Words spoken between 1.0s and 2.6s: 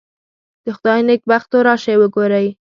نېکبختو راشئ وګورئ.